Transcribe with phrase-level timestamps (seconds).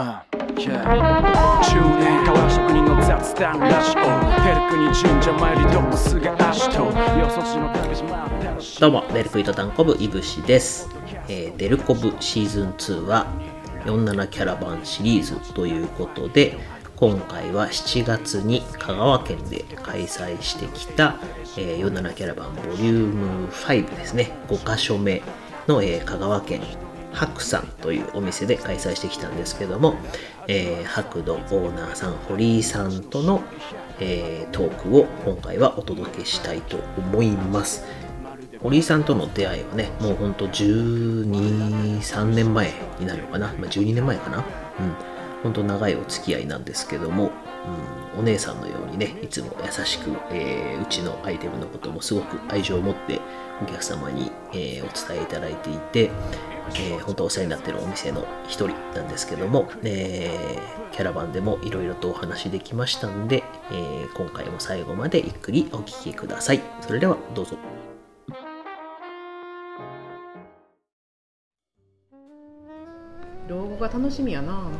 [0.00, 0.18] Uh,
[0.56, 1.60] yeah.
[1.60, 8.26] 10年変わら職人の雑談ラジオペルクに神社参りドックスが足とよそ地の竹島
[8.80, 10.88] どうも、デルクイト単行部いぶしです。
[11.28, 13.26] えーデルコブシーズン2は
[13.84, 16.56] 47キャラバンシリーズということで、
[16.96, 21.16] 今回は7月に香川県で開催してきた、
[21.58, 25.20] えー47キャラバンボリューム5ですね、5カ所目
[25.66, 26.62] の、えー香川県
[27.12, 29.96] 白さんというお店で開催してきたんですけども、
[30.46, 33.42] えー白のオーナーさん堀井さんとの、
[33.98, 37.84] えートークを今回はお届けしたいと思います。
[38.62, 44.38] 堀井さんとの出会いはね、もうほんと12、3年前になるのかな、まあ、12年前かな？
[44.38, 44.44] うん。
[45.42, 47.30] ほんと長いお付き合いなんですけども、うん、
[48.18, 53.20] お姉さんのようにね、いつも優しく、えーうちのアイテムのこともすごく愛情を持って
[53.62, 56.10] お客様に、えーお伝えいただいていて、
[56.74, 66.60] えー本当お世話になってるお店の一人なんですけども、えーキャラバンでもいろいろとお話できましたんで、えー今回も最後までゆっくりお聞きください。
[66.80, 67.56] それではどうぞ。
[73.48, 74.70] 老後が楽しみやな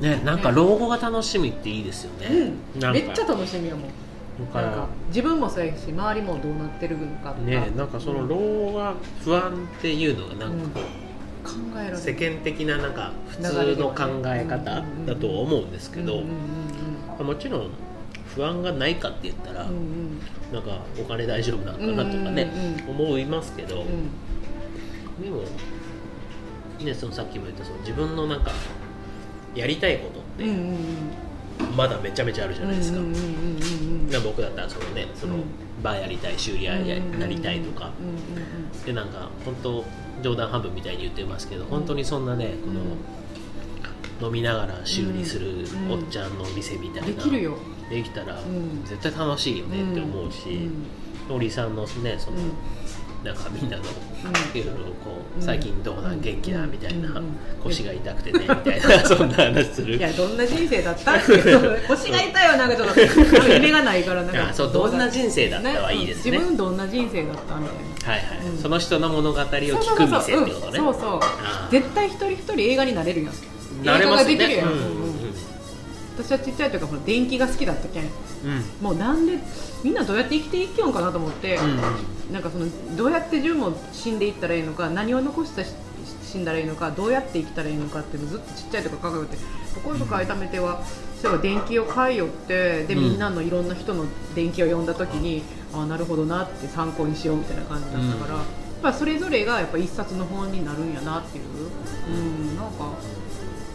[0.00, 2.52] ね、なんか老後が楽しみっていいですよね。
[2.80, 2.98] なんか。
[2.98, 3.90] めっちゃ楽しみやもん。
[4.38, 10.80] だからなんか自分もそうやし周りもどうなってるのかとか、ね、なんかその老後が不安っていうのがなんか
[11.44, 16.28] こ考えられ世間的ななんか普通の考え方だと思うんですけどうん
[17.20, 17.70] うんもちろん
[18.34, 20.20] 不安がないかって言ったらうんうん。
[20.52, 22.50] なんかお金大丈夫なのかなとかね
[22.86, 23.80] うん思いますけどうん。
[23.82, 24.10] うん
[25.22, 25.42] でも
[26.80, 28.50] ねそのさっきも言ったその自分のなんか
[29.54, 30.44] やりたいことって
[31.76, 33.00] まだめちゃめちゃあるじゃないですか。
[34.22, 35.42] 僕だったらそのねそのうん
[35.82, 37.90] バーやりたい修理屋やなりたいとか。
[38.86, 39.84] でなんか本当
[40.22, 42.70] 冗談半分みたいに言ってますけど本当にそんなねこ
[44.22, 47.58] の飲みながら修理するうんおっちゃんの店みたいなできるよ、
[47.90, 48.84] できたらうん。
[48.84, 50.84] 絶対楽しいよねって思うしうん
[51.28, 52.52] 堀井さんのねそのうん。
[53.24, 53.82] なんかみんなの
[54.24, 54.60] うん。
[54.60, 57.20] いろいろこううん最近どうなん元気だみたいな
[57.62, 59.96] 腰が痛くてねみたいな そんな話する。
[59.96, 61.32] いやどんな人生だったって
[61.88, 66.32] 腰が痛いはなんかちょっと夢がないからなんかあそうどんな人生だったはいいですね。
[66.32, 68.12] 自分どんな人生だったみたいな。
[68.12, 68.46] はいはい。
[68.46, 68.62] うん。
[68.62, 70.78] その人の物語を聞く店ってことね。
[70.78, 71.20] そうそう
[71.70, 73.34] 絶対一人一人映画になれるやん
[73.84, 74.38] なれますよ。
[74.38, 75.03] ね
[76.16, 78.04] 私はちっちゃい時からこの電気が好きだったけん。
[78.04, 78.10] うん。
[78.80, 79.38] もうなんで
[79.82, 81.80] みんなどうやって生きていきよんかなと思って、うん
[82.32, 82.66] なんかその
[82.96, 85.66] どうやって順も死んでいったらいいのか何を残して
[86.22, 89.36] 死んだらいいのかどうやって生きたらいいのかっていうのをずっとちっちゃい時から考えて
[89.74, 90.82] 心とか痛めては
[91.20, 93.00] そういえば電気を買いよってでうん。
[93.00, 95.42] みんなのいろんな人の電気を読んだ時に、
[95.74, 98.40] ああなるほどなって参考にしようみたいな感じだったから、うん。
[98.40, 98.46] やっ
[98.82, 101.44] ぱそれぞれがやっぱ一冊の本になるんやなっていう、
[102.08, 102.92] うん、なんか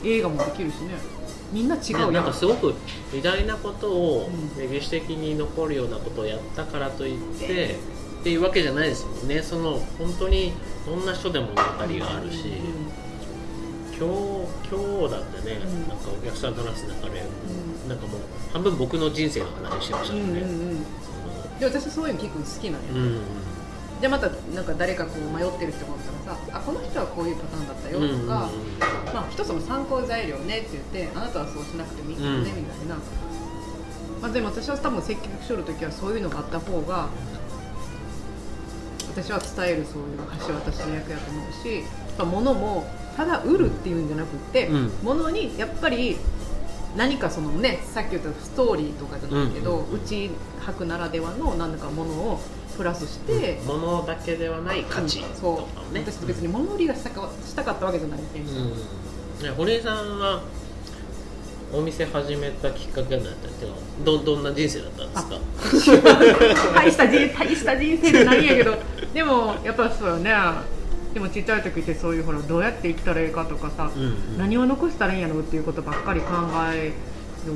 [0.04, 1.19] 映画もできるしね
[1.52, 2.74] みんな違うなんかすごく
[3.14, 4.72] 偉大なことをうん。
[4.72, 7.76] 歴史的に残るようなことをやったからといって
[8.22, 9.42] っていうわけじゃないですもんね。
[9.42, 10.54] その本当に
[10.86, 12.46] どんな人でも物語があるし。
[14.00, 14.14] 今日
[14.72, 15.88] 今日だってね、うん。
[15.90, 17.22] なんかお客さんと話す中で
[17.84, 17.90] うん。
[17.90, 18.22] なんかもう
[18.54, 20.80] 半分僕の人生の話してましたもんね、うん。
[21.60, 23.22] で私そういうの結構好きなんや、うん
[24.00, 28.50] でまたなんか誰かこう迷ってる人がおったらさあこの人はこういうパターンだったよとか、
[29.14, 32.44] まあ一つの参考材料ねって言ってあなたはそうしなくてもいいよね、うん。
[32.44, 32.96] みたいな、
[34.22, 37.10] まあ、でも私は多分接客しとる時はそういうのがあった方が
[39.12, 41.86] 私は伝えるそういう橋渡しの役やと思うしやっ
[42.18, 42.88] ぱ物も
[43.18, 44.92] ただ売るっていうんじゃなくって、うん。
[45.04, 46.18] 物にやっぱり
[46.96, 49.96] 何かそのねさっき言ったストーリーとかじゃないけど、うん。
[49.96, 50.32] うち
[50.62, 52.40] 博ならではの何かものを
[52.80, 58.50] プラスして、物だけではない価値うんとそうかをね、私別に物売りがしたかしたかったわけじゃないけん、うん。
[59.44, 60.42] ね堀江さんは
[61.74, 63.70] お店始めたきっかけは何だったってい
[64.06, 66.10] どどんな人生だったんですか？
[66.80, 68.76] 大した人大した人生じゃないんやけど。
[69.14, 70.34] でもやっぱそうよね。
[71.14, 74.38] でもちっちゃい時ってそういうほらどうやって生きたらいいかとかさ、うんうん。
[74.38, 76.28] 何を残したらいいんやろっていうことばっかり考
[76.74, 76.94] え
[77.46, 77.56] よっ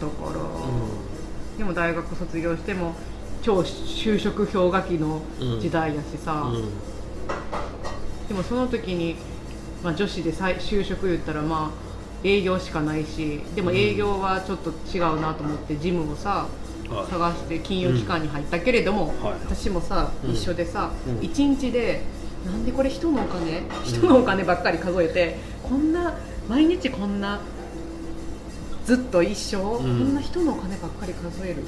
[0.00, 0.40] たから、
[1.58, 2.94] でも大学卒業しても
[3.46, 5.22] 超就職氷河期の
[5.60, 6.68] 時代やしさ、うん。
[8.26, 9.14] でもその時に、
[9.84, 16.48] まあ、女子で再就職言ったらまあ営業しかないしでも営業はちょっと違うなと思ってジムをさ、
[16.90, 17.06] はい。
[17.06, 19.32] 探して金融機関に入ったけれども、はい。
[19.44, 20.32] 私もさ、うん。
[20.32, 21.24] 一緒でさ、うん。
[21.24, 22.00] 一日で
[22.44, 26.16] なんでこれ人のお金人のお金ばっかり数えて、こんな
[26.48, 27.38] 毎日こんな
[28.86, 31.62] ずっと一生、こんな人のお金ばっかり数える？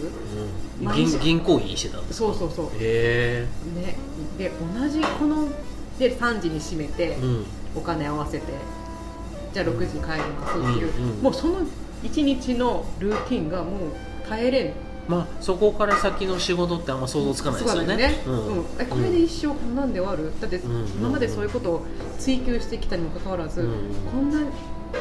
[0.95, 2.71] 銀銀行員してたんですそうそうそう。
[2.79, 3.97] へね。
[4.39, 4.51] で
[4.81, 5.49] 同じこの
[5.99, 7.45] で3時に閉めて、えうん。
[7.77, 8.47] お金合わせて
[9.53, 10.01] じじゃあ6時帰り
[10.35, 11.59] ますっていう、うんうんもうその
[12.05, 14.73] 一日のルーティンがもう耐えれん。
[15.09, 17.89] まあそこから先の仕事ってあんま想像つかないですよね。
[17.89, 18.23] そうだね。
[18.27, 18.59] うん。
[18.59, 18.65] うん。
[18.79, 20.33] えこれで一生こんなんで終わる？
[20.41, 21.87] だってうん今までそういうことを
[22.21, 23.95] 追求してきたにもかかわらず、うん。
[24.13, 24.41] こんな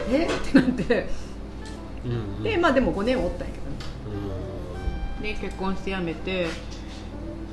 [0.10, 0.26] え？
[0.26, 1.08] ってなって
[2.08, 2.44] うんうん。
[2.44, 3.78] でまあでも5年おったんやけどね。
[5.18, 5.24] うん。
[5.24, 6.48] で結婚して辞めて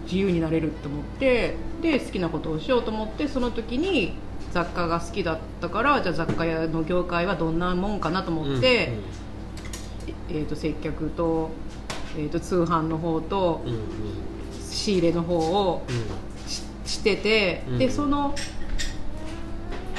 [0.05, 4.15] 自由になれるって思ってで好きなことをしようと思ってその時に
[4.53, 8.93] 雑貨が好きだったからじゃあ雑貨屋の業界はどんなもんかなと思って、
[10.31, 11.51] えー、と接客と,、
[12.17, 13.81] えー、と通販の方とうんうん。
[14.71, 16.49] 仕入れの方をうん。
[16.49, 18.35] ししてて、うんでその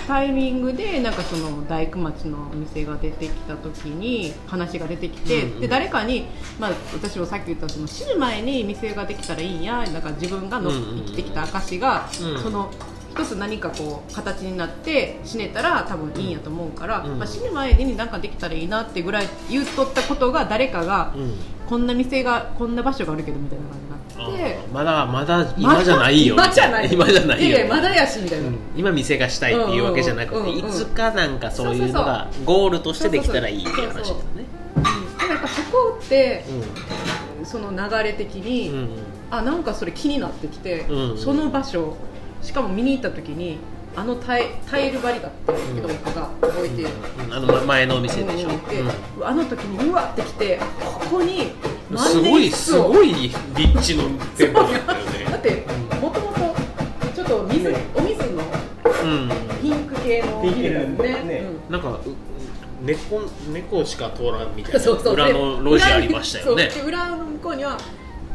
[0.07, 5.60] タイミングでなんかその大工町のお店が出てきた時に話が出てきて、うんうん。
[5.62, 6.28] で誰かに、
[6.60, 12.42] まあ、私もさっき言ったその死ぬ前に店ができたらいいんやなんか自分がの生きてきた証が、うん。
[12.42, 12.72] その
[13.15, 17.17] 一つ何かこう形になって死ねたら多分いいんやと思うから、うん。
[17.17, 21.33] まあ、死ぬ前になんかできたらいいなってぐらい言うとったことが誰かが、うん。
[21.65, 27.57] こんな店がこんな場所があるけどみたいな感じになってまだまだ今じゃないよ今じゃない今じゃないよ。
[27.57, 28.57] いやまだやしみたいな、うん。
[28.75, 34.45] 今店がしたいっていうわけじゃなくていつかなんかそういうのがゴールとしてできたらいいっていう話だよね。
[34.75, 35.17] うん。
[35.17, 36.44] でもやっぱそこって
[37.41, 38.89] うその流れ的に、んうん。
[39.31, 41.17] あなんかそれ気になってきて、うんうん。
[41.17, 41.97] その場所
[42.45, 43.57] しかも見に行った時に
[43.95, 45.81] あのタイタイル張りだったうん人
[46.13, 47.33] が置いて、うん。
[47.33, 48.50] あのま前のお店でしょ？
[48.50, 49.25] うん。
[49.25, 53.33] あの時にうわってきてここにんすごいすごい立
[53.81, 55.25] 地の店舗だったよね。
[55.31, 55.63] だって
[56.01, 56.56] もともと
[57.15, 57.77] ちょっと水、ね。
[57.95, 58.44] お水の
[59.03, 59.30] うん。
[59.62, 61.24] ピンク系のビルだよね。
[61.24, 61.45] ね。
[61.68, 61.71] うん。
[61.71, 62.00] なんかう
[62.86, 63.21] 猫
[63.53, 64.80] 猫しか通らんみたいな。
[64.81, 65.13] そうそう。
[65.13, 66.69] 裏の路地ありましたよね。
[66.86, 67.77] 裏の向こうには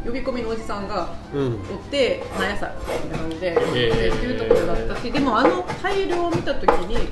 [0.05, 1.53] 呼び込みのおじさんがうん。
[1.53, 3.75] おって毎朝みたいな感じで、へー。
[3.75, 7.07] でっていうところだったしでもあのタイルを見た時に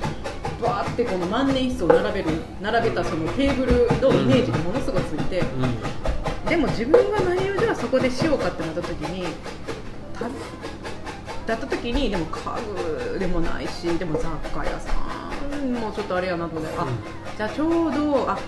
[0.60, 6.48] バーってこの万年筆を並べる並べたそのテーブルのイメージがものすごいついて、うん。
[6.48, 9.26] でも自分が何をじゃあそこでしようかってなった時に
[10.14, 10.28] た
[11.46, 12.40] だった時にでも家
[13.12, 14.92] 具でもないしでも雑貨屋さ
[15.64, 16.86] んもちょっとあれやなと思って、あ
[17.36, 18.38] じゃあちょうどあ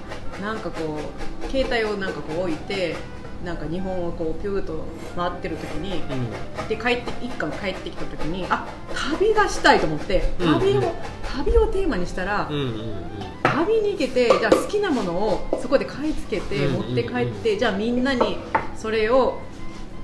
[0.40, 2.96] なんかこう携帯をなんかこう置いて
[3.44, 4.84] なんか日本をこうピューッと
[5.16, 6.68] 回ってる時に、うん。
[6.68, 8.66] で帰って一家が帰ってきた時にあ
[9.10, 10.60] 旅がしたいと思ってうん。
[10.60, 10.94] 旅を、
[11.36, 12.94] 旅をテーマにしたら、うんうんうん。
[13.42, 18.38] 旅に行けてじゃあ好きなものをそこで買い付けてうん持って帰って、じゃあみんなに
[18.76, 19.40] それを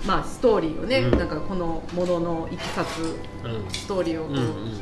[0.06, 1.18] まあストーリーをね、うん。
[1.18, 3.70] なんかこのもののいきさつうん。
[3.70, 4.80] ストーリーをこう、うんうん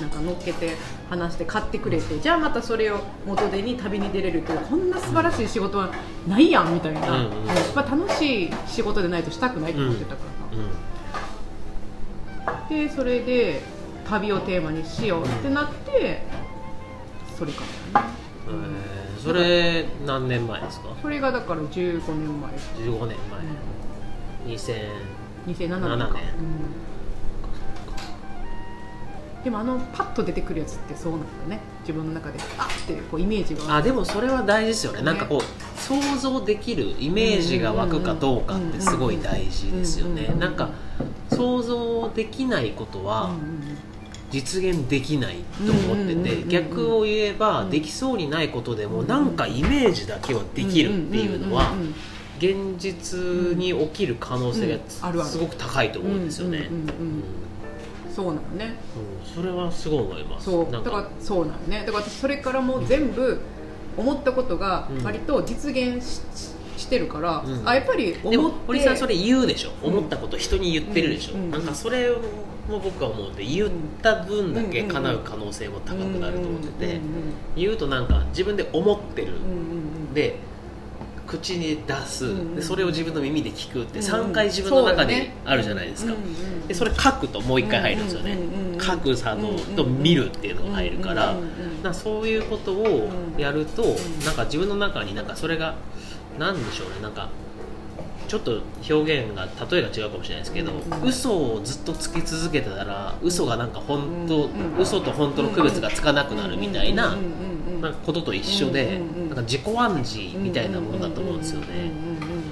[0.00, 0.76] なんか乗っけて
[1.08, 5.90] 話して買ってくれて、じゃあまたそれを元手に旅に出れるというこんな素晴らしい仕事は
[6.26, 7.46] ないやんみたいな、うんうん。
[7.46, 10.22] やっぱ楽しい仕事でないとしたくないと思ってたか
[12.46, 12.52] ら。
[12.54, 13.60] さ、でそれで
[14.08, 16.22] 旅をテーマにしようってなって
[17.38, 17.62] それか
[17.94, 18.08] らね。
[18.48, 19.22] うんえー。
[19.22, 20.88] それ何年前ですか？
[21.02, 22.52] それがだから15年前。
[22.86, 23.16] 15年
[24.46, 24.56] 前。
[24.56, 24.88] 2000
[25.46, 25.86] 2007年か。
[25.86, 26.10] 7年うん
[29.44, 31.60] でもあのパッと出てくるやつってそうなんだよね。
[31.80, 32.38] 自分の中で。
[32.58, 32.86] あっ！
[32.86, 34.98] てこうイメージがあでもそれは大事ですよね。
[34.98, 35.04] ね。
[35.04, 40.34] なんかこう想像できるイメージが湧くかどうかってすごい大事ですよね。
[40.38, 40.70] なんか
[41.30, 43.78] 想像できないことうんはうん
[44.30, 51.72] 実現できないと思ってて逆を言えばうんできそうにないことでもなんかイメージだけはできるっていうのは
[52.38, 53.18] 現実
[53.56, 56.70] に起きる可能性がすごく高いと思うんですよね
[58.14, 58.76] そうなのね。
[58.96, 60.46] うんそれはすごい思います。
[60.46, 60.72] そう。
[60.72, 61.84] だからそうなのね。
[61.86, 63.40] だから私それからもう全部
[63.96, 65.04] 思ったことがうん。
[65.04, 66.20] 割と実現し,、
[66.76, 67.68] してるから、うん。
[67.68, 68.56] あやっぱりでも思って。
[68.66, 69.98] 堀さんそれ言うでしょ、うん。
[69.98, 71.50] 思ったこと人に言ってるでしょ、うん。
[71.50, 72.10] なんかそれ
[72.68, 73.70] も僕は思うんで言っ
[74.02, 77.02] た分だけ叶う可能性も高くなると思ってて、うん。
[77.56, 79.32] 言うとなんか自分で思ってる、
[80.14, 80.38] で
[81.30, 93.86] 口に出す、うんでそれを自分の耳で聞くってうん3回自分の中であるじゃないですか、うんうんでそれ書くともう1回入るんですよね、うんうんうんうん書く作動と見るっていうのが入るから、うそういうことをやると、ん。
[94.24, 95.74] なんか自分の中になんかそれが
[96.38, 97.02] なんでしょうね。
[97.02, 97.28] なんか
[98.26, 111.90] ちょっと表現が例えが違うかもしれないですけど、うん嘘をずっとつき続けてたら嘘がなんか本当、うん嘘と本当の区別がつかなくなるみたいなうんうんうんうんなことと一緒で、なんか自己暗示みたいなものだと思うんですよね。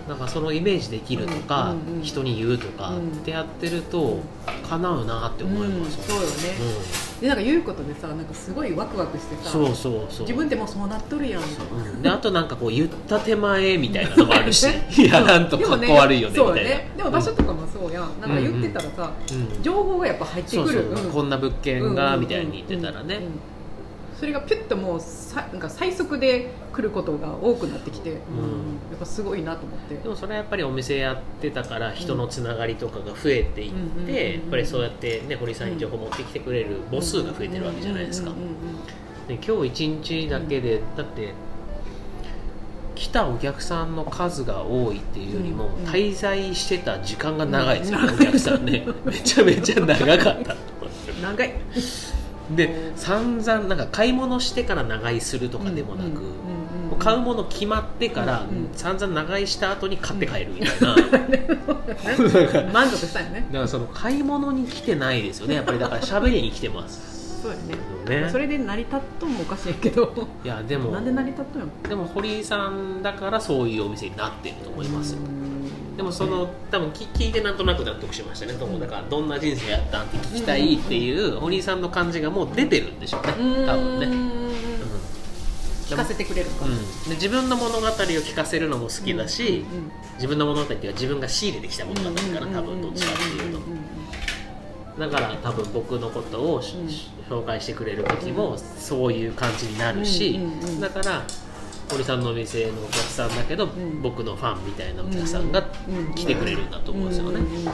[0.09, 3.09] なんかそのイメージできるとか、人に言うとかうん。
[3.09, 4.21] ってやってると
[4.69, 6.19] 叶うなって思います、うん。
[6.19, 6.37] そうよね。
[7.19, 10.21] うでなんか言うことでさなんかすごいワクワクしてさんそうそうそう。
[10.23, 11.47] 自分ってもうそうなっとるやんう
[11.97, 12.03] ん。
[12.03, 14.67] であとなんかこう言った手前みたいなのもあるし
[14.97, 16.71] やらんとかっこ悪いよねみそうたいな。
[16.71, 18.21] ねでも場所とかもそうやん。
[18.21, 20.85] なんか言ってたらさうん情報がやっぱ入ってくる。
[21.13, 22.21] こんな物件がうん。
[22.21, 23.21] みたいに言ってたらね、
[24.19, 28.17] それがピュッともうさなんか最速で来ることが多くなってきて、うん。
[28.17, 29.95] やっぱすごいなと思って。
[29.95, 33.73] でもそれはやっぱりお店やってたから人のつながりとかが増えていっ
[34.07, 38.33] てやっぱりそうやってね堀さんに情報持ってきてくれる母数が増えてるわけじゃないですか。
[39.29, 41.35] 今日一日だけでだって
[42.97, 48.15] 来たお客さんの数が多いっていうよりも滞在してた時間が長いですよねうん。
[48.15, 48.85] お客さんね。
[49.07, 50.55] めちゃめちゃ長かった。
[50.55, 50.59] うん
[51.23, 51.53] 長い
[52.51, 56.39] で散々なんか買い物してから長居するとかでもなく、うんうん
[56.99, 70.13] 買うもの決まってから、うんうん散々長居した後に買って帰るみたいな、満足したよねだからその買い物に来てないですよねやっぱりだから喋りに来てますそうねねそれで成り立っともおかしいけど
[70.45, 75.21] いやでもなんで成り立っとんやでも堀井さんだからそういうお店になってると思いますよ
[75.99, 83.33] でもその多分聞聞いてなんとなく納得しましたね、でもだからどんな人生やったんって聞きたいっていう堀井さんの感じがもう出てるんでしょうね。
[83.67, 84.39] 多分ね、うん。
[85.87, 86.67] 聞かせてくれるか。
[86.67, 86.79] うん、
[87.09, 89.67] で自分の物語を聞かせるのも好きだし、
[90.15, 93.61] 自分の物語っていうか自分が仕入れてきた物語かな多分どっちかっていうと。
[95.01, 100.39] だから多分僕のことを紹介してくれる時もそういう感じになるし、
[100.81, 101.25] だから
[101.91, 104.03] 堀さんのお店のお客さんだけど、ん。
[104.03, 106.15] 僕のファンみたいなお客さんがうん。
[106.15, 107.41] 来てくれるんだと思うんですよね。
[107.41, 107.69] うんうんうんうん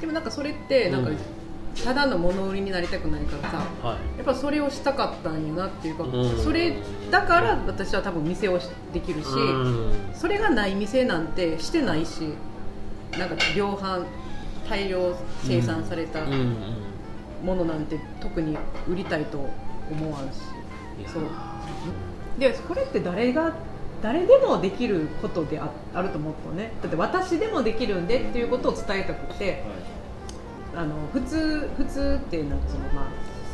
[0.00, 1.16] でもなんかそれってなんかうん。
[1.82, 4.18] ただの物売りになりたくないからさはい。
[4.18, 6.38] やっぱそれをしたかったんやなっていうか、うん。
[6.38, 6.74] それ
[7.10, 9.92] だから私は多分店をしできるし、うん。
[10.14, 12.34] それがない店なんてしてないし
[13.18, 14.04] なんか量販
[14.68, 16.56] 大量生産されたうんうん。
[17.46, 18.56] ものなんて特に
[18.88, 19.38] 売りたいと
[19.90, 20.36] 思わんし。
[20.98, 21.22] いやそう
[22.38, 23.52] でこれって誰が
[24.02, 26.72] 誰でもできることでああると思ったのね。
[26.82, 29.62] だって私でもできるんでっていうことを伝えたくて。
[30.76, 33.04] あの普通普通ってなんかその、まあ、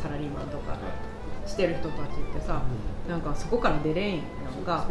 [0.01, 0.77] サラリーマンとか
[1.47, 2.61] してる人たちってさ
[3.07, 4.21] なんかそこから出れんや
[4.61, 4.85] んか。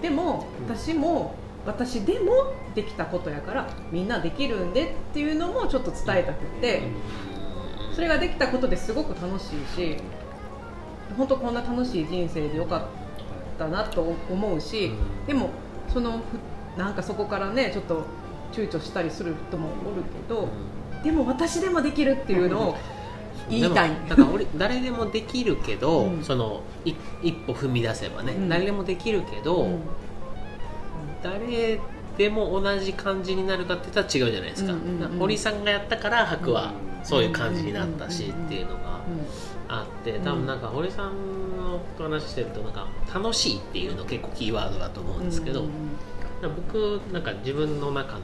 [0.00, 1.34] でも私も
[1.66, 6.82] 私でもできたことやからみんなできるんでっていうのもちょっと伝えたくて。
[7.94, 9.98] それができたことですごく楽しいし
[11.16, 12.86] 本当こんな楽しい人生でよかった
[13.58, 15.26] なと思うし、うん。
[15.26, 15.50] でも
[15.92, 18.04] そのふなんかそこからねちょっと
[18.52, 20.48] 躊躇したりする人もおるけど、
[21.02, 22.76] でも私でもできるっていうのを
[23.48, 23.90] 言いたい。
[24.08, 26.22] だから俺誰でもできるけど、うん。
[26.22, 28.48] そのい一歩踏み出せばね、うん。
[28.48, 29.80] 誰でもできるけど、うん。
[31.22, 31.80] 誰
[32.16, 38.30] でも同じ感じになるかって言ったら違うじゃないですか、うんうんうん堀さんがやったから白はそういう感じになったしうん。
[38.30, 39.00] うんうんうんっていうのが
[39.74, 45.68] あって多分なんか堀さんのと話してるとなんか楽しいっていうの結構キーワードだと思うんですけど、うん
[46.42, 48.22] 僕なんか自分の中の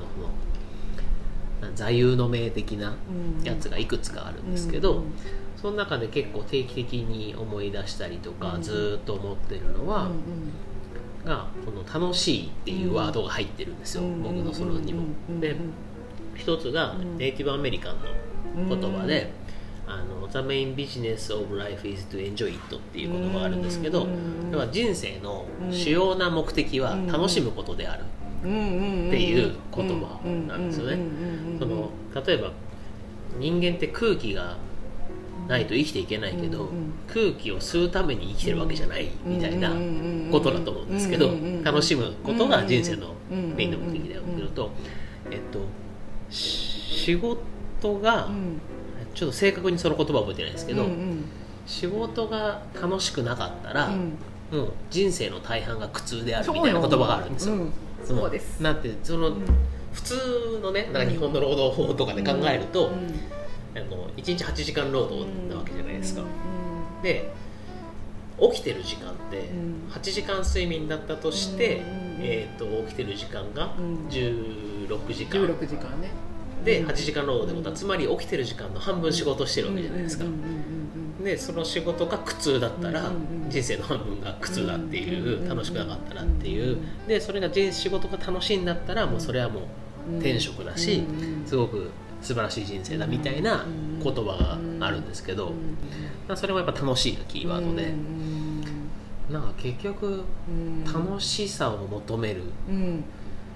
[1.76, 2.96] 座右の銘的な
[3.40, 5.12] うんやつがいくつかあるんですけど、うん
[5.56, 10.52] その中で結構定期的に思い出したりとか、うんずーっと思ってるのは、うん
[11.24, 15.02] がこの楽しいっていうワードが入ってるんですよ、うん僕のそのにも。
[15.28, 15.56] うんで
[16.36, 17.18] 一つがうん。
[17.18, 19.32] ネイティブアメリカンの言葉で
[19.88, 24.52] 「あの The main business of life is to enjoy it」っていう言葉があるんですけど、うん。
[24.52, 28.02] 要は人生の主要な目的は楽しむことである、
[28.40, 30.98] っていう言葉なんですよね
[31.58, 31.90] その
[32.26, 32.52] 例えば
[33.38, 34.56] 人間って空気が
[35.48, 39.70] ないと生きていけないけど、うんうん空気を吸うために生きてるわけじゃないみたいな
[40.30, 41.30] ことだと思うんですけど、
[41.64, 44.70] 楽しむことが人生のメインの目的だよっていうと、
[45.30, 45.60] えっと、
[46.28, 48.60] し仕事が、うん
[49.14, 51.24] ちょっと正確にその言葉は覚えてないですけど、うんうん。
[51.66, 54.18] 仕事が楽しくなかったら、うん。
[54.90, 57.54] 人生の大半が苦痛であるみたいな言葉があるんですよ。
[57.54, 57.72] うん。
[58.04, 58.60] そうです。
[58.62, 59.44] なってその、うん。
[59.92, 62.90] 普通のねなんか日本の労働法とかで考えると、
[63.74, 66.22] あの1日8時間労働なわけじゃないですか、
[67.02, 67.32] で
[68.40, 69.88] 起きてる時間ってん。
[69.90, 71.82] 8時間睡眠だったとして、うん
[72.20, 74.08] えー、と起きてる時間がうん。
[74.08, 76.10] 16時間、16時間ね
[76.64, 80.24] で8時間労働ってことはつまり起きてる時間の半分仕事してるわけじゃないですか、
[81.22, 83.10] でその仕事が苦痛だったら、
[83.48, 91.04] 人生の半分が苦痛だっていう、楽しくなかったらっていう、でそれが人仕事が楽しいんだったらもうそれはもう転職だし、
[91.46, 93.64] すごく素晴らしい人生だみたいな
[94.02, 95.52] 言葉があるんですけど、
[96.34, 97.94] それもやっぱ楽しいがキーワードで、
[99.30, 100.24] なんか結局
[100.86, 102.42] 楽しさを求める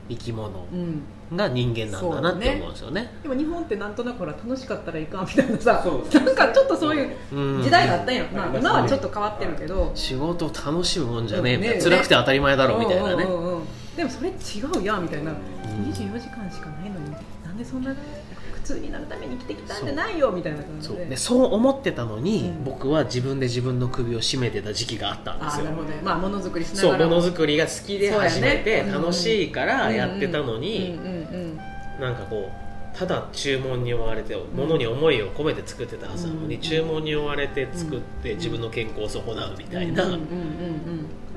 [0.08, 1.02] 生き物うん。
[1.36, 3.10] が人間なんだなって思うんですよね。
[3.22, 6.24] でも日本ってなんとなくほら楽しかったらいかんみたいなさそう。
[6.24, 7.62] なんかちょっとそういううん。
[7.62, 8.70] 時代があったんやん、まあ、ありますね。
[8.70, 9.92] 今はちょっと変わってるけど。
[9.94, 11.56] 仕事を楽しむもんじゃねえ。
[11.56, 13.24] みたいなね辛くて当たり前だろみたいなね。
[13.24, 13.62] うんうんうん
[13.96, 14.32] でもそれ違
[14.80, 15.34] うやんみたいな、ん。
[15.34, 17.10] 24時間しかないのに
[17.44, 17.96] なんでそんな苦
[18.62, 20.94] 普通になるために生きてきたんじゃないよみたいな感じで。
[20.94, 21.06] そう。
[21.08, 22.64] でそう思ってたのに、うん。
[22.64, 25.66] 僕は自分で自分の首を絞めてた時期があったんですよ。
[25.66, 26.00] あーなるほどね。
[26.02, 30.98] まあものづくりしなそうがらものづくりが好きで始めてうん楽しいからやってたのに、
[32.00, 32.50] なんかこ
[32.94, 38.36] うただ注文に追われて物に思いを込めて作ってたはずなのに、うん注文に追われて作ってうん。
[38.36, 40.04] 自分の健康を損なうみうんたいな、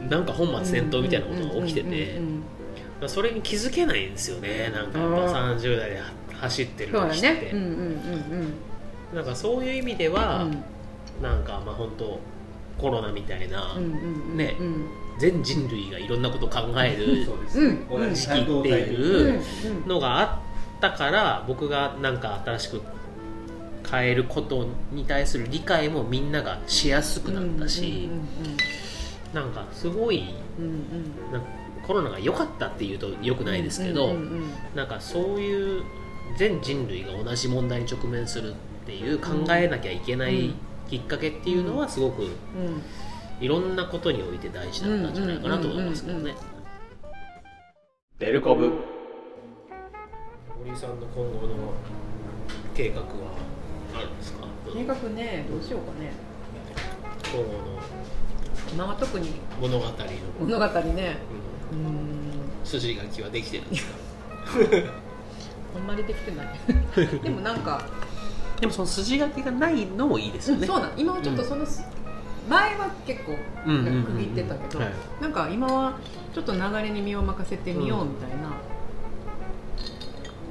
[0.10, 2.22] なんか本末転倒みたいなことが起きてて、
[3.08, 4.72] それに気づけないんですよね。
[4.74, 5.17] なんかやっぱ
[5.53, 6.25] 30代で走って
[6.85, 9.15] るそうだ時って、ねうんうんうん。
[9.15, 10.63] なんかそういう意味では、うん。
[11.21, 12.19] なんかまあ本当
[12.77, 13.91] コロナみたいな、うんうん
[14.31, 14.85] うんねうん。
[15.17, 17.25] 全人類がいろんなことを考える
[18.13, 18.93] 時期ってうん。
[18.93, 18.95] い
[19.37, 19.41] う
[19.83, 20.25] うんのがあ
[20.77, 22.81] ったから僕がなんか新しく
[23.89, 28.09] 変えることに対する理解もみんながしやすくなったし、
[29.33, 30.71] なんかすごいうんうん。
[30.71, 30.73] う
[31.29, 31.47] んなんか
[31.85, 34.43] コロナが良かったっていうと良くないですけど、うんうん。
[34.75, 35.83] なんかそういう
[36.38, 38.55] 全人類が同じ問題に直面するっ
[38.86, 40.53] ていう考えなきゃいけない
[40.89, 42.29] きっかけっていうのはすごくうん。
[43.41, 46.34] いろんなことにおいて大事だったんじゃないかなと思いますけどね。
[48.20, 48.72] デルコブ。
[50.65, 51.74] 森さんの今後の
[52.74, 53.08] 計画は
[53.94, 54.48] あるんですか？
[54.74, 56.13] 計画ねどうしようかね。
[57.34, 57.50] 今後
[58.74, 59.32] 今は特に。
[59.32, 59.91] の物語の、
[60.39, 61.17] 物語ね。
[61.74, 62.65] う、ん。
[62.65, 63.96] 筋書きはできてるんですか？
[65.75, 66.48] あんまりできてない。
[67.24, 67.82] でもなんか
[68.60, 71.65] でもその筋書きがないのもいいですよね、そうなん今はちょっとその、
[72.50, 74.03] 前は結構うんうんうんうん。
[74.03, 74.94] 区切ってたけど、はい。
[75.22, 75.94] なんか今は
[76.34, 78.51] ちょっと流れに身を任せてみようみたいな、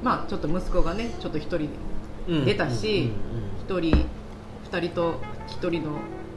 [0.03, 1.69] まあちょっと息子がねちょっと一人
[2.27, 2.45] うん。
[2.45, 3.11] 出たし
[3.69, 4.05] うん一人
[4.71, 5.93] 二人と一人の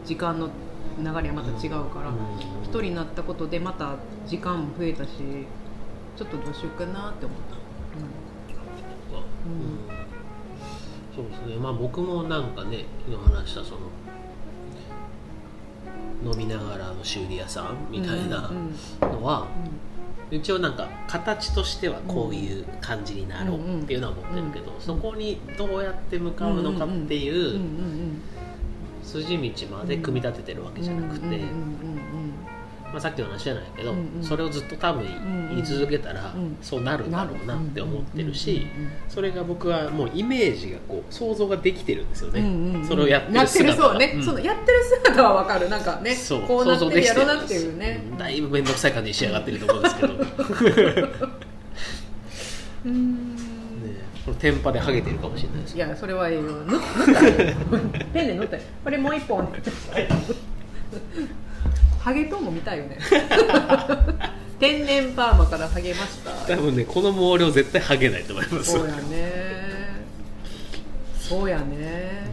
[0.06, 0.48] 時間の
[0.98, 2.16] 流れはまた違うからうん。
[2.62, 5.10] 一人になったことでまた時間も増えたし
[6.16, 7.67] ちょっとどうしようかなって思った、うん
[11.14, 11.56] そうですね。
[11.56, 13.80] まあ僕もなんかね昨日話したその
[16.32, 18.50] 飲みながらの修理屋さんみたいな
[19.00, 19.46] のは、
[20.30, 27.60] 一応なんか形としてはこういう感じになろうっていうのは思ってるけど、そこにどうやって向かうのかっていう
[29.04, 31.40] 筋道まで組み立ててるわけじゃなくて、
[32.92, 36.56] まあ、さっきの話じゃないけど、うんうんそれをずっと多分ん言い続けたらうん。
[36.60, 38.66] そうなるんだろうなって思ってるし
[39.08, 42.86] それが僕はもうイメージがこう想像ができてるんですよね、うんうんうん。
[42.86, 44.24] それをやってるやってる姿がそうね、うん。
[44.24, 45.68] そのやってる姿はわかる。
[45.68, 46.42] なんかねそう。
[46.42, 48.02] こうなってるやろなっていうね。
[48.10, 48.18] うん。
[48.18, 50.14] だいぶ面倒くさい感じに仕上がってると思うんですけど。
[50.94, 51.08] ね。
[52.86, 53.38] うん
[54.24, 55.76] これテンパでハゲてるかもしれないです。
[55.76, 56.42] いやそれはええよ。
[56.42, 56.80] 塗 塗っ
[57.92, 59.48] たペンで塗ったらこれもう一本
[61.98, 62.98] ハゲトーンも見たいよね。
[64.58, 66.30] 天然パーマからハゲました。
[66.30, 68.72] 多分ねこの毛量絶対ハゲないと思います。
[68.72, 69.58] そうやね。
[71.18, 72.32] そうやね。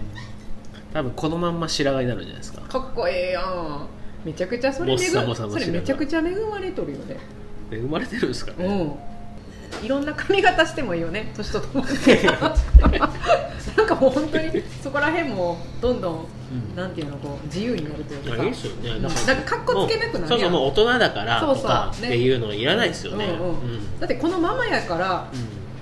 [0.93, 2.61] 多分このまんま白髪になるんじゃないですか。
[2.61, 3.87] かっこええやん。
[4.23, 7.17] めちゃくちゃそれ恵モッサモサのそれめちゃくちゃ恵まれとるよね。
[7.71, 9.14] え生まれてるんですかね、うん
[9.83, 11.31] いろんな髪型してもいいよね。
[11.35, 11.87] 年とともに。
[13.75, 18.35] なんかもう本当にそこら辺もどんどん、うんなんていうのこう自由になるというか。
[18.35, 18.89] いやいいですよね。
[18.89, 22.07] うんだからなんかかっこつけなくなるそうそうもう大人だからとかっね。
[22.09, 23.25] ていうのいらないですよね。
[23.25, 23.99] うんうんうん。
[23.99, 25.27] だってこのままやから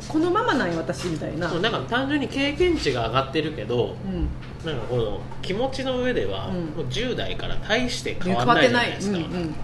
[0.07, 1.49] このままなんよ私みたいな。
[1.49, 4.29] そうなんか単純に経験値が上がってるけどうん。
[4.65, 6.55] なんかこの気持ちの上では、うん。
[6.77, 9.55] もう10代から大して変わ変らないわってないじゃないですか、うんうん。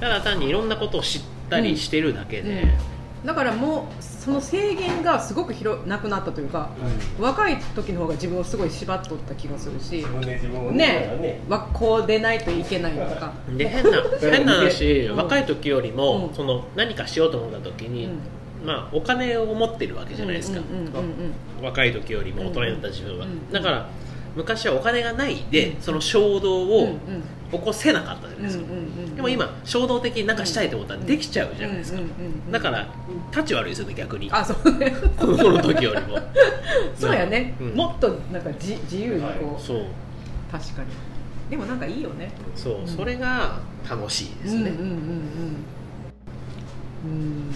[0.00, 2.66] ただ単にいろんなことを知ったりしてるだけで、
[3.26, 6.70] だからもうその制限がすごく広なくなったというか
[7.18, 13.32] 若い時の方が自分をすごい縛っとった気がするし自分で自分をねわこう出ないといけないとか。
[13.56, 15.16] で変な変な話、うん。
[15.16, 16.34] 若い時よりも、うん。
[16.34, 18.08] その何かしようと思った時に、
[18.64, 23.50] まあ、お金を持ってるわけじゃないですか、うんうんうんうん若い時よりも大人になった自分は、うん。
[23.50, 23.88] だから
[24.36, 25.82] 昔はお金がないで、うん。
[25.82, 26.98] その衝動うんを
[27.50, 28.64] 起こせなかったじゃないですか、
[29.14, 32.00] でも今衝動的に何かしたいと思ったらできちゃうじゃないですか、
[32.50, 32.88] だから
[33.30, 34.28] 立ち悪いですよね逆に。
[34.32, 34.78] あそう。
[34.78, 36.18] ね子供の時よりも。
[36.98, 37.74] そうやね、うん。
[37.74, 39.84] もっとなんかじ自由にこう、そう。
[40.50, 40.88] 確かに。
[41.50, 42.30] でもなんかいいよね。
[42.56, 42.86] そう、うん。
[42.86, 44.96] それが楽しいですね、うんうんうんうん。
[47.04, 47.50] うん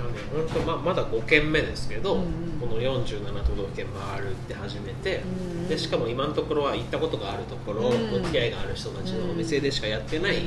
[0.00, 0.02] ね
[0.32, 2.26] 本当ままだ5軒目ですけど、うんうん。
[2.60, 10.42] この47都道府県回るって始めて、うんでしかも今のところは行ったことがあるところ、うんお付き合いがある人たちのお店でしかやってない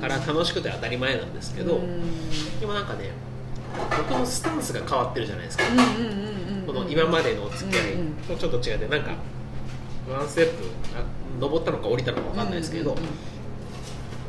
[0.00, 3.10] から楽しくて当たり前なんですけど、うんでもなんかね
[3.96, 5.64] 僕のスタンスが変わってるじゃないですか、
[6.66, 7.82] この今までのお付き合い
[8.28, 9.12] とちょっと違ってなんか
[10.10, 10.64] ワンステップ
[10.94, 11.02] あ
[11.40, 12.94] 登ったのか降りたのか分かんないですけど、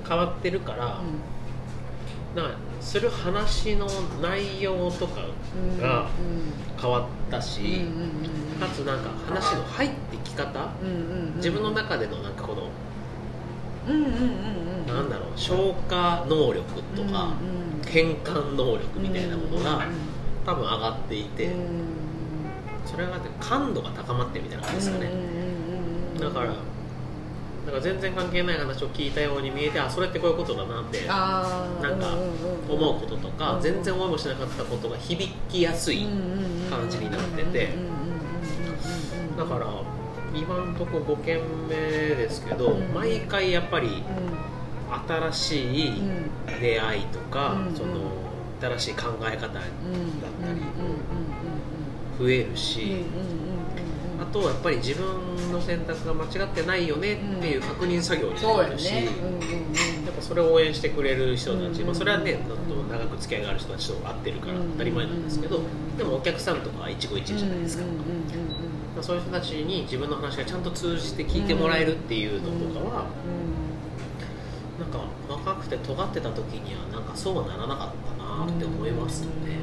[0.07, 1.01] 変わってるから、
[2.35, 3.87] なんかする話の
[4.21, 5.21] 内容とか
[5.55, 6.07] うんが
[6.79, 7.85] 変わったし、
[8.59, 10.69] かつなんか話の入ってき方、
[11.37, 12.69] 自分の中でのなんかこの、
[14.93, 16.61] なんだろう消化能力
[16.95, 17.33] とか、
[17.87, 19.93] 変換能力みたいなものがうん
[20.45, 21.53] 多分上がっていて、うん。
[22.85, 25.29] それがね感度が高まってるみたいな感じですかね、うんうんう
[26.33, 26.72] んうん
[27.65, 32.17] だからなんか全然関係ない話を聞いたように見えてあそれってこういうことだなってなんか
[32.69, 36.05] 思うこととか、うん全然思いもしなかったことが響きやすい、
[36.69, 37.69] 感じになってて
[39.37, 39.67] だから
[40.33, 44.03] 今んとこ5件目ですけど、うん毎回やっぱりうん
[45.31, 48.11] 新しいうん出会いとか、うんその
[48.61, 53.03] 新しい考え方うんだったりうん増えるし、
[54.33, 59.07] とはやっぱり自分の選択が間違ってないよねっていう確認作業になるし、ね。
[59.21, 59.43] うんうんうん。
[60.05, 65.61] やっぱそれを応援してくれる人たち、うんまあ、それはねずっと長く付き合いがある人たちと会ってるから当たり前なんですけど、
[65.97, 67.89] でもお客さんとかは一期一会じゃないですか、ま
[68.99, 73.05] あ、そういう人たちに自分の話がちゃんと通じて聞いてもらえるっていうのとかは、
[74.79, 79.57] なんか若くて尖ってた時にはなんかそうはならなかったなって思いますよね、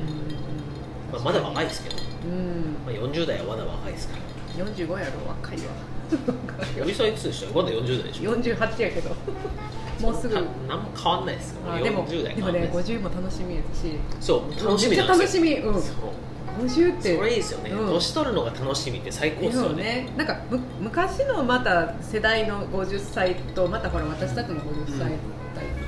[1.13, 2.77] まあ、まだ若いですけど、うん。
[2.87, 4.23] まあ、40代はまだ若いですから
[4.57, 5.73] 45やろ若いわ。
[6.79, 7.55] 森さんいくつでした？
[7.55, 9.11] まだ40代でしょ？48やけど。
[10.01, 10.35] もうすぐ。
[10.35, 11.51] た何も変わんないです。
[11.53, 12.93] よあでも40代でもわんないです。
[12.93, 13.99] 50も楽しみやし。
[14.21, 15.75] そう楽しみめっちゃ楽しみうん。
[15.75, 16.21] そう。
[16.67, 17.17] 50って。
[17.17, 17.87] それいいですよね、うん。
[17.89, 19.83] 年取るのが楽しみって最高ですそうよね。
[19.83, 25.13] ねなんかむ昔のまた世代の50歳とまたほら私たちの50歳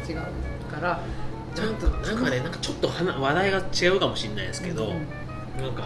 [0.07, 0.21] と違う
[0.73, 1.01] から、
[1.55, 4.91] ちとかなんかねなんかちょっと話話題が違うかもしれないですけど、うん。
[5.63, 5.85] なんか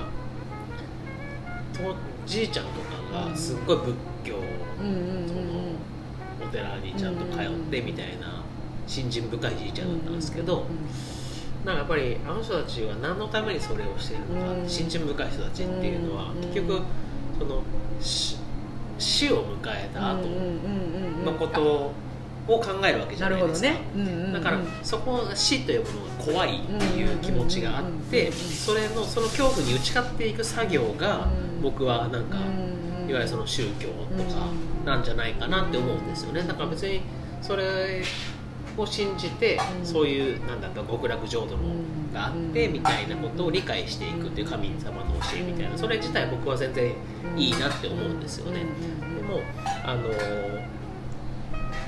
[1.73, 1.83] と
[2.27, 2.73] じいちゃんと
[3.15, 4.35] かがすっごい仏教、
[4.77, 5.77] その
[6.45, 8.43] お寺にちゃんと通ってみたいな
[8.87, 10.67] 信心深いじいちゃんだったんですけど、
[11.65, 16.83] なんかやっぱりあの人たちは何のためにそれをしているのか、うん信心深い人たちっていうのは、うん結局
[17.39, 17.63] その
[18.01, 18.37] 死
[18.99, 20.23] 死を迎えた後
[21.25, 21.93] のこと
[22.49, 23.69] を考えるわけじゃないですか。
[23.69, 24.33] ね、うんうんうん。
[24.33, 34.47] だからそこ死というものが怖いっていう気持ちがあってそれのその恐怖に打ち勝っていく作業がうん僕はなんかうんいわゆるその宗教とか
[34.85, 36.43] なんじゃないかなって思うんですよね。
[36.43, 37.01] だから別に
[37.43, 38.05] それ
[38.77, 39.87] を信じてうん。
[39.87, 41.63] そういうなんだろう極楽浄土の
[42.15, 42.73] があってうん。
[42.75, 45.77] みたいなことを理解していくっていう神様の教えみたいな。
[45.77, 46.95] それ自体僕は全然
[47.37, 48.61] いいなって思うんですよね。
[48.61, 49.41] でも
[49.85, 50.09] あの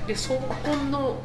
[0.07, 1.15] でそこの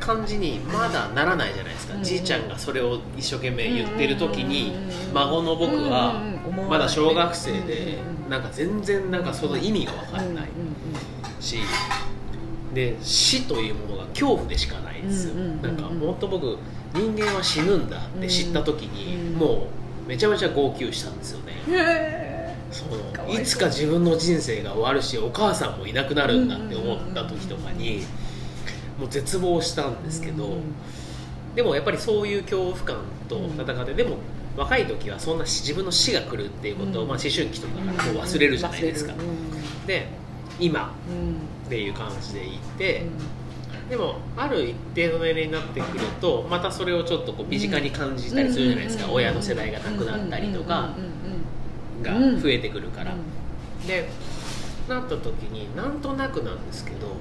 [0.00, 2.02] 感じにまだならないじゃないですか、うん。
[2.02, 4.72] じいちゃんがそれを一生懸命言ってる時に
[5.08, 5.14] うん。
[5.14, 6.20] 孫の僕は
[6.68, 10.48] まだ小学生でうんなんか全然なんかその意味が分からない
[11.40, 11.58] し
[12.72, 15.34] で死というものが恐怖でしかないですよ。
[15.34, 16.56] なんかもっと僕
[16.94, 19.38] 人間は死ぬんだって知った時にうん。
[19.38, 19.68] も
[20.06, 21.52] うめちゃめちゃ号泣したんですよね。
[21.68, 28.04] へそのいつか自分の人生が終わるしお母さんもいなくなるんだって思った時とかに
[29.00, 30.58] もう絶望したんですけど
[31.56, 34.18] でもやっぱりそういう恐怖感と戦ってでも
[34.56, 37.08] 若い時はそんな自分の死が来るっていうことを、うん。
[37.08, 39.14] まあ、思春期とかからもう忘れるじゃないですか、
[39.86, 40.08] で
[40.58, 40.94] 今
[41.66, 43.04] っていう感じでいて、
[43.88, 50.94] でもある一定の年齢になってくるとまたそれをちょっとこう身近に感じたりするじゃないですか、親の世代が亡くなったりとか
[52.02, 53.14] が増えてくるから、
[53.86, 54.08] で
[54.88, 57.16] なった時になんとなくなんですけど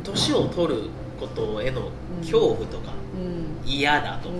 [0.00, 0.82] 年を取る
[1.18, 2.92] ことへの恐怖とか
[3.64, 4.34] 嫌だとか、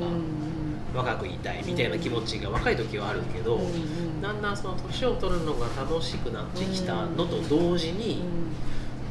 [0.95, 3.61] 若くいたいみたいな気持ちが若い時はあるけど、
[4.21, 8.23] だんだんその年を取るのが楽しくなってきたのと同時に、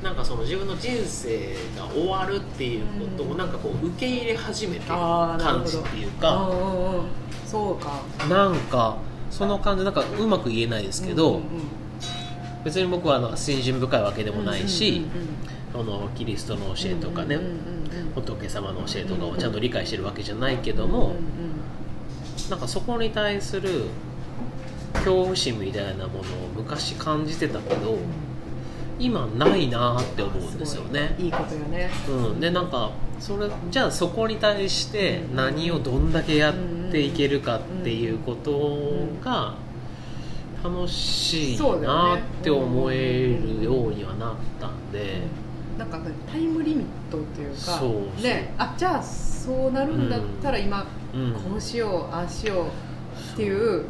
[0.04, 6.52] なんかその自分の人生が終わるっていうことをなんかこう受け入れ始めてる感じっていうか、
[7.46, 8.02] そうか。
[8.28, 8.98] なんか
[9.30, 11.42] その感じなんかうまく言えないですけど、
[12.64, 15.06] 別に僕はあの信心深いわけでもないし、
[15.74, 17.40] そのキリストの教えとかね、
[18.16, 21.16] 仏様の教えとかをちゃんと理解してるわけじゃないけども、
[22.50, 23.86] なんかそこに対する
[24.94, 26.24] 恐怖心みたいなものを
[26.56, 27.98] 昔感じてたけど
[29.00, 31.16] 今ないなって思うんですよね。
[31.18, 31.30] い。
[31.30, 31.90] いことよね。
[32.10, 36.54] うん、でなんかそれじゃあそこに対して何をどんだけやっ
[36.92, 38.90] ていけるかっていうこと
[39.24, 39.56] が
[40.64, 45.22] 楽しいなって思えるようにはなったんで。
[45.82, 46.00] なんか
[46.32, 51.34] タイムリミットっていうかそうねあじゃあそうなるんだったら今うん。
[51.34, 52.68] こうしようああしよう
[53.34, 53.86] っていううん。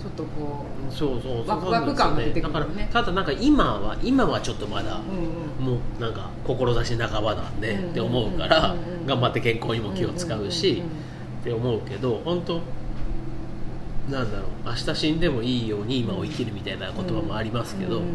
[0.00, 2.64] ちょっとこそうそうワクワク感が出てくるよ。
[2.66, 10.82] ねだからただなんか今は今はちょっとまだう、うんうん、もうなんか志半ばなんでうんって思うからうんうん頑張って健康にも気を使うし
[11.40, 12.60] って思うけど本当
[14.10, 18.08] なんだろう明日死んでもいいように今を生きるみたいな言葉もありますけど、うんうん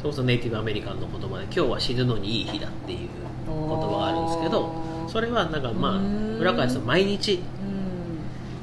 [0.00, 3.08] それこそネイティブアメリカンの言葉で今日は死ぬのにいい日だっていう
[3.46, 4.74] 言葉があるんですけど
[5.08, 6.38] それはなんかまあうん。
[6.38, 7.42] 村川さん毎日うん。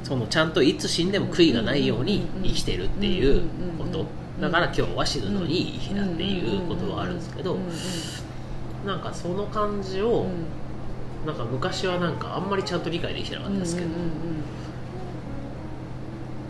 [0.03, 3.43] そのちゃんといつ死んでも悔いがないように生きてるっていう
[3.77, 4.05] こと。
[4.41, 7.57] だから今日は死ぬのにいい日だっていうことはあるんですけど
[8.85, 10.27] なんかその感じを
[11.25, 13.87] なんか昔はなんかあんまりちゃんと理解できてなかったですけど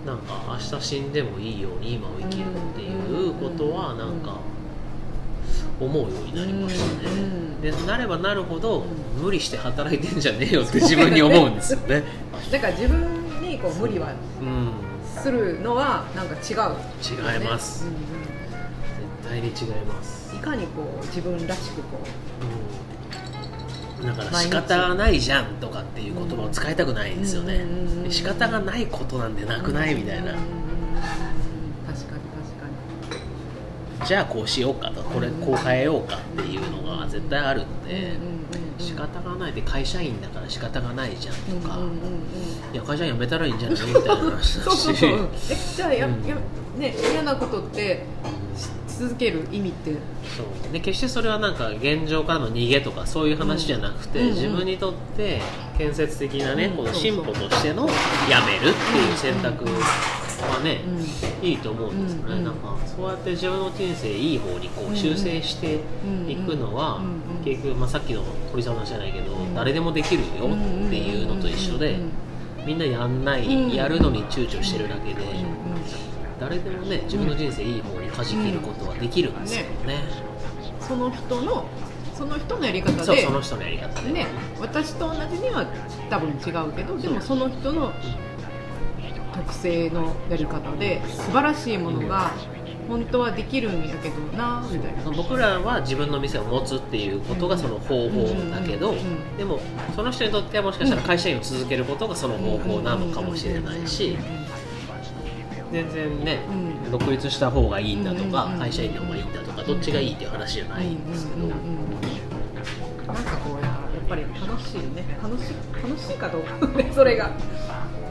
[0.06, 4.38] なんか明日死んでもいいように今を生きるっていうことはなんか
[5.80, 7.12] 思うようになりましたね。
[7.12, 8.86] うんでなればなるほど
[9.20, 12.04] 無理して働いてんじゃねえよって自分に思うんですよね。
[12.52, 13.02] だから自分
[13.42, 14.10] にこう無理は
[14.42, 14.72] うん。
[15.24, 17.86] するのはなんか違う、違います。
[17.86, 17.92] うん
[19.24, 20.30] 絶対に違います。
[20.32, 21.98] うんいかにこう自分らしくこ
[24.02, 24.08] うん。
[24.08, 27.56] だから仕方がないじゃんとかっていう言葉を使いたくないんですよね。
[28.06, 30.22] うん仕方がないことなんてなうくないみたいな。
[30.22, 30.48] うんうんうんうん
[31.88, 32.68] 確かに確か
[34.06, 38.18] じゃあこうしようかとこれこう変えようかっていうのが絶対あるのにで
[38.80, 41.80] 仕方がないで会社員だから仕方がないじゃんとか
[42.74, 44.84] いや会社員辞めたらいいんじゃないみたいな話そうだし。
[44.84, 46.26] そうそうえじゃあや、うん。
[46.26, 46.36] や
[46.78, 48.04] ね嫌なことって
[48.56, 49.94] し続ける意味って？
[50.36, 50.74] そう。
[50.74, 55.42] で決してそれはなんか現状からの逃げとかそういう話じゃなくて、うん自分にとって
[55.78, 57.88] 建設的なね、うんこの進歩としての
[58.30, 59.66] やめるっていう選択
[60.44, 60.82] はね、
[61.42, 65.80] いいと思うんですよね、うんなんかそうやって自分の人生いい方にこう修正して
[66.28, 69.56] いくのは、うんうん結局、まあ、さっきの堀さんの話じゃないけど、ん。
[69.56, 71.98] 誰でもできるよっていうのと一緒で、
[72.66, 73.72] みんなやんない、うん。
[73.72, 75.30] やるのに躊躇してるだけで、うん。
[75.30, 75.78] うん
[76.40, 80.04] 誰でもね自分の人生いい方に舵切ることはできるんですよね。
[80.80, 81.66] その人の
[82.14, 84.26] その人のやり方でその人のやり方で、ね、
[84.60, 85.68] 私と同じには
[86.10, 87.94] 多分違うけどでもその人の
[89.38, 92.32] 特性のやり方で素晴らしいものが
[92.90, 95.12] 本当はできるんやけどなみたいな。
[95.12, 98.96] 僕らは自分の店を持つっていうことがその方法だけど、
[99.38, 99.60] でも
[99.96, 104.18] その人にとってはもしかしたら会社員を続けることがその方法なのかもしれないし
[105.72, 106.92] 全然ね、うん。
[106.92, 111.54] 独立した方がいいんだとか、会社員の方がいいんだとかどっちがいいっていう話じゃないんですけど、な
[113.20, 115.20] んかこうやっぱり楽しいね。
[115.22, 117.32] 楽しい楽しいかどうかねそれが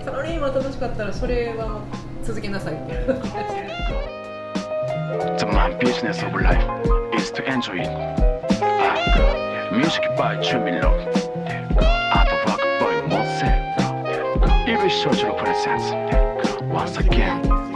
[0.07, 1.83] サラリ楽しかったらそれは
[2.23, 2.95] 続けなさいって
[16.73, 17.76] Once again.